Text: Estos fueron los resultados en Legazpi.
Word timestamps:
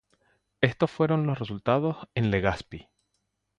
Estos 0.61 0.89
fueron 0.89 1.27
los 1.27 1.37
resultados 1.37 2.09
en 2.15 2.31
Legazpi. 2.31 2.89